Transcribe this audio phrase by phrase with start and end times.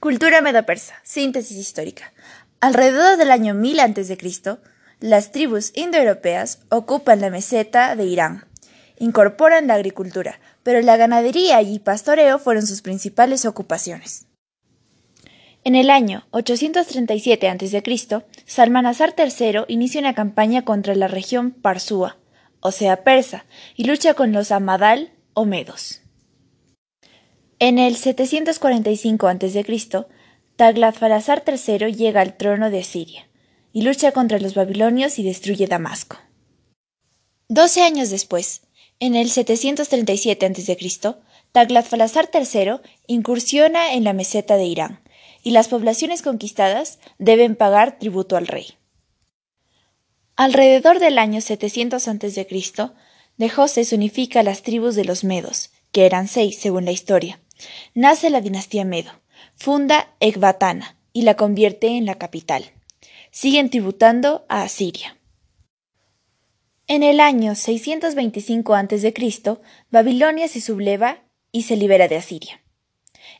[0.00, 0.94] Cultura medo-persa.
[1.02, 2.14] Síntesis histórica.
[2.60, 4.18] Alrededor del año 1000 a.C.,
[4.98, 8.46] las tribus indoeuropeas ocupan la meseta de Irán.
[8.98, 14.26] Incorporan la agricultura, pero la ganadería y pastoreo fueron sus principales ocupaciones.
[15.64, 22.16] En el año 837 a.C., Salmanasar III inicia una campaña contra la región Parsúa,
[22.60, 23.44] o sea persa,
[23.76, 25.99] y lucha con los Amadal o Medos.
[27.62, 30.06] En el 745 a.C.,
[30.56, 33.28] Taglatfarasar III llega al trono de Siria
[33.74, 36.16] y lucha contra los babilonios y destruye Damasco.
[37.48, 38.62] Doce años después,
[38.98, 41.14] en el 737 a.C.,
[41.52, 42.76] Taglatfarasar III
[43.06, 45.00] incursiona en la meseta de Irán
[45.42, 48.68] y las poblaciones conquistadas deben pagar tributo al rey.
[50.34, 52.46] Alrededor del año 700 a.C.,
[53.36, 57.38] de José se unifica las tribus de los Medos, que eran seis según la historia,
[57.94, 59.10] Nace la dinastía Medo,
[59.54, 62.64] funda Ecbatana y la convierte en la capital.
[63.30, 65.16] Siguen tributando a Asiria.
[66.86, 69.14] En el año 625 a.C.,
[69.90, 72.60] Babilonia se subleva y se libera de Asiria.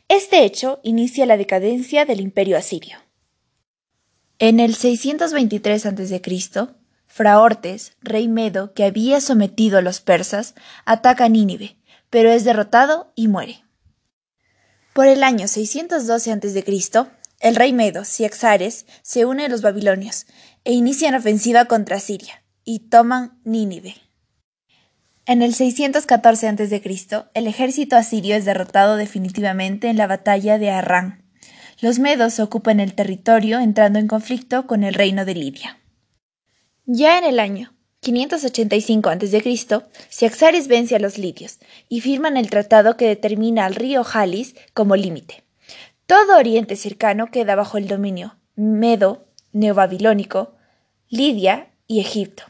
[0.07, 2.97] Este hecho inicia la decadencia del imperio asirio.
[4.39, 6.21] En el 623 a.C.,
[7.07, 11.75] Fraortes, rey medo que había sometido a los persas, ataca Nínive,
[12.09, 13.65] pero es derrotado y muere.
[14.93, 20.27] Por el año 612 a.C., el rey medo, Ciaxares, se une a los babilonios
[20.63, 23.95] e inician ofensiva contra Siria y toman Nínive.
[25.25, 26.81] En el 614 a.C.,
[27.33, 31.23] el ejército asirio es derrotado definitivamente en la batalla de Arrán.
[31.79, 35.79] Los medos ocupan el territorio entrando en conflicto con el reino de Lidia.
[36.85, 42.97] Ya en el año 585 a.C., Ciaxares vence a los lidios y firman el tratado
[42.97, 45.43] que determina al río Jalis como límite.
[46.07, 50.55] Todo Oriente cercano queda bajo el dominio medo, neobabilónico,
[51.09, 52.43] Lidia y Egipto.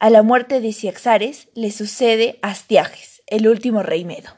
[0.00, 4.30] A la muerte de Ciaxares le sucede Astiages, el último rey medo.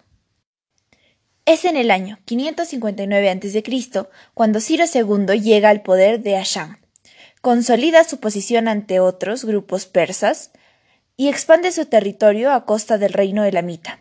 [1.47, 4.07] Es en el año 559 a.C.
[4.35, 6.82] cuando Ciro II llega al poder de Ashán
[7.43, 10.53] consolida su posición ante otros grupos persas
[11.17, 14.01] y expande su territorio a costa del reino elamita.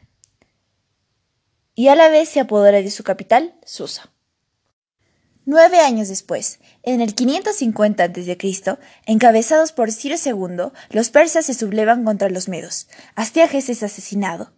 [1.73, 4.11] Y a la vez se apodera de su capital, Susa.
[5.43, 12.05] Nueve años después, en el 550 a.C., encabezados por Ciro II, los persas se sublevan
[12.05, 12.87] contra los medos.
[13.15, 14.53] Astiages es asesinado.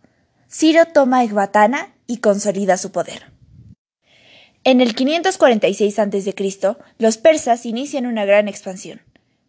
[0.52, 3.33] Ciro toma Ecbatana y consolida su poder.
[4.66, 9.02] En el 546 a.C., los persas inician una gran expansión.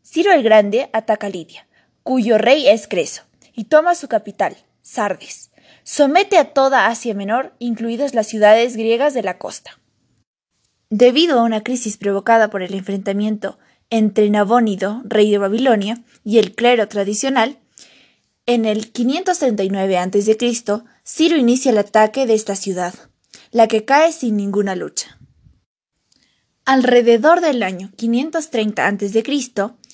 [0.05, 1.69] Ciro el Grande ataca Lidia,
[2.03, 3.23] cuyo rey es Creso,
[3.55, 5.53] y toma su capital, Sardes.
[5.85, 9.79] Somete a toda Asia Menor, incluidas las ciudades griegas de la costa.
[10.91, 13.57] Debido a una crisis provocada por el enfrentamiento
[13.91, 17.59] entre Nabónido, rey de Babilonia, y el clero tradicional,
[18.47, 20.37] en el 539 a.C.,
[21.05, 22.95] Ciro inicia el ataque de esta ciudad
[23.54, 25.16] la que cae sin ninguna lucha.
[26.65, 29.22] Alrededor del año 530 a.C.,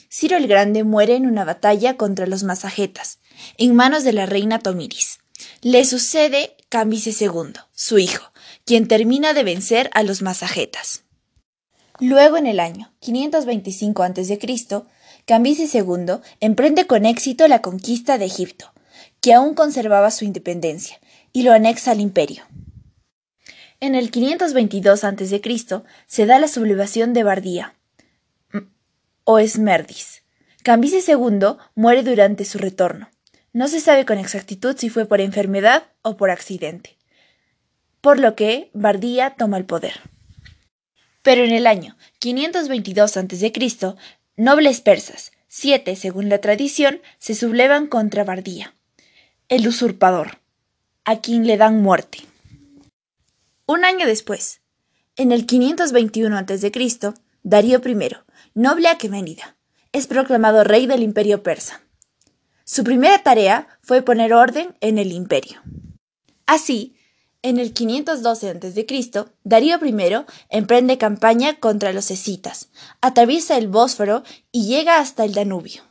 [0.08, 3.18] Ciro el Grande muere en una batalla contra los masagetas,
[3.58, 5.18] en manos de la reina Tomiris.
[5.60, 8.32] Le sucede Cambises II, su hijo,
[8.64, 11.02] quien termina de vencer a los masagetas.
[11.98, 14.38] Luego, en el año 525 a.C.,
[15.26, 18.72] Cambises II emprende con éxito la conquista de Egipto,
[19.20, 20.98] que aún conservaba su independencia,
[21.34, 22.44] y lo anexa al imperio.
[23.82, 25.40] En el 522 a.C.
[26.06, 27.74] se da la sublevación de Bardía
[29.24, 30.22] o Esmerdis.
[30.62, 33.08] Cambises II muere durante su retorno.
[33.54, 36.98] No se sabe con exactitud si fue por enfermedad o por accidente,
[38.02, 39.94] por lo que Bardía toma el poder.
[41.22, 43.52] Pero en el año 522 a.C.,
[44.36, 48.74] nobles persas, siete según la tradición, se sublevan contra Bardía,
[49.48, 50.38] el usurpador,
[51.06, 52.29] a quien le dan muerte.
[53.70, 54.62] Un año después,
[55.14, 56.72] en el 521 a.C.,
[57.44, 58.16] Darío I,
[58.52, 59.56] noble aqueménida,
[59.92, 61.80] es proclamado rey del imperio persa.
[62.64, 65.60] Su primera tarea fue poner orden en el imperio.
[66.46, 66.96] Así,
[67.42, 68.86] en el 512 a.C.,
[69.44, 72.70] Darío I emprende campaña contra los escitas,
[73.00, 75.84] atraviesa el Bósforo y llega hasta el Danubio.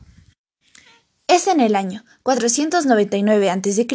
[1.28, 3.86] Es en el año 499 a.C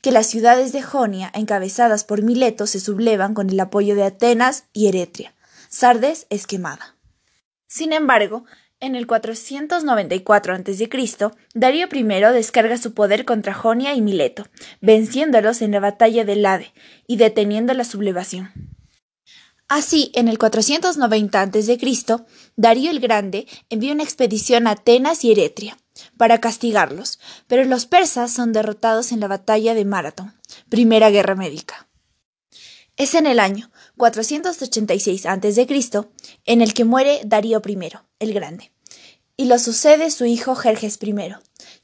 [0.00, 4.64] que las ciudades de Jonia, encabezadas por Mileto, se sublevan con el apoyo de Atenas
[4.72, 5.34] y Eretria.
[5.68, 6.96] Sardes es quemada.
[7.66, 8.44] Sin embargo,
[8.80, 10.88] en el 494 a.C.,
[11.54, 12.02] Darío I
[12.32, 14.46] descarga su poder contra Jonia y Mileto,
[14.80, 16.72] venciéndolos en la batalla de Lade
[17.06, 18.52] y deteniendo la sublevación.
[19.68, 21.78] Así, en el 490 a.C.,
[22.56, 25.76] Darío el Grande envió una expedición a Atenas y Eretria
[26.16, 30.34] para castigarlos, pero los persas son derrotados en la batalla de Maratón,
[30.68, 31.88] Primera Guerra Médica.
[32.96, 35.66] Es en el año 486 a.C.
[36.44, 37.78] en el que muere Darío I,
[38.18, 38.72] el Grande,
[39.36, 41.14] y lo sucede su hijo Jerjes I,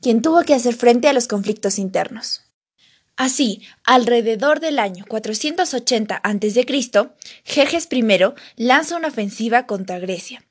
[0.00, 2.42] quien tuvo que hacer frente a los conflictos internos.
[3.16, 7.10] Así, alrededor del año 480 a.C.,
[7.44, 8.02] Jerjes I
[8.56, 10.44] lanza una ofensiva contra Grecia,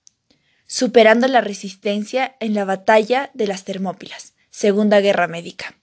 [0.74, 5.78] superando la resistencia en la batalla de las Termópilas, Segunda Guerra Médica.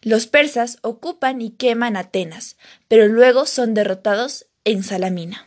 [0.00, 2.56] Los persas ocupan y queman Atenas,
[2.88, 5.44] pero luego son derrotados en Salamina.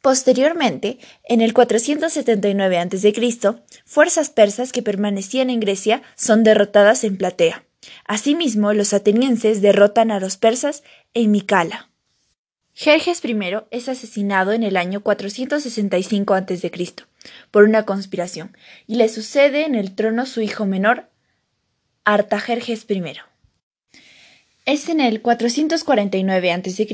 [0.00, 3.12] Posteriormente, en el 479 a.C.,
[3.84, 7.64] fuerzas persas que permanecían en Grecia son derrotadas en Platea.
[8.04, 10.84] Asimismo, los atenienses derrotan a los persas
[11.14, 11.90] en Micala.
[12.74, 13.36] Jerjes I
[13.72, 16.70] es asesinado en el año 465 a.C.
[17.50, 18.56] por una conspiración
[18.86, 21.10] y le sucede en el trono su hijo menor,
[22.04, 23.02] Artajerjes I.
[24.64, 26.86] Es en el 449 a.C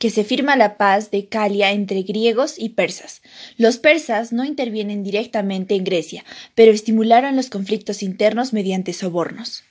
[0.00, 3.20] que se firma la paz de Calia entre griegos y persas.
[3.58, 6.24] Los persas no intervienen directamente en Grecia,
[6.54, 9.62] pero estimularon los conflictos internos mediante sobornos.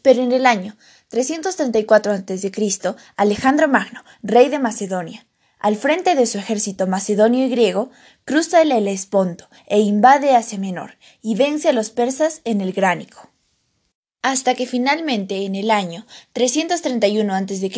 [0.00, 5.26] Pero en el año 334 a.C., Alejandro Magno, rey de Macedonia,
[5.58, 7.90] al frente de su ejército macedonio y griego,
[8.24, 13.30] cruza el Helesponto e invade Asia Menor y vence a los persas en el Gránico.
[14.22, 17.70] Hasta que finalmente, en el año 331 a.C.,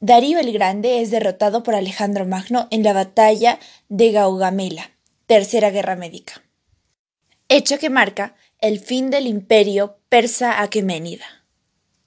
[0.00, 3.58] Darío el Grande es derrotado por Alejandro Magno en la batalla
[3.88, 4.92] de Gaugamela,
[5.26, 6.44] Tercera Guerra Médica,
[7.48, 11.37] hecho que marca el fin del imperio persa aqueménida.